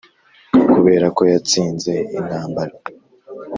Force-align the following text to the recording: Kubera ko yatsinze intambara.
Kubera 0.73 1.07
ko 1.15 1.21
yatsinze 1.31 1.93
intambara. 2.17 2.73